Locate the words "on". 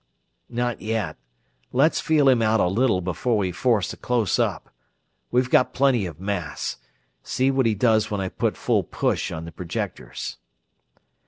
9.31-9.45